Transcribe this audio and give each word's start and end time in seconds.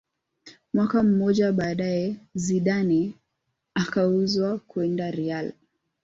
Mwaka 0.73 1.03
mmoja 1.03 1.51
baadaye 1.51 2.15
Zidane 2.35 3.13
akauzwa 3.75 4.57
kwenda 4.59 5.11
real 5.11 5.53